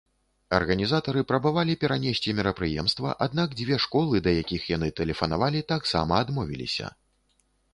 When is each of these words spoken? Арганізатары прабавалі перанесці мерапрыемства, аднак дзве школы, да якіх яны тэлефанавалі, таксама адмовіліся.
Арганізатары 0.59 1.21
прабавалі 1.31 1.75
перанесці 1.83 2.33
мерапрыемства, 2.39 3.11
аднак 3.25 3.53
дзве 3.59 3.77
школы, 3.85 4.23
да 4.29 4.33
якіх 4.41 4.61
яны 4.75 4.87
тэлефанавалі, 5.01 5.59
таксама 5.75 6.13
адмовіліся. 6.27 6.87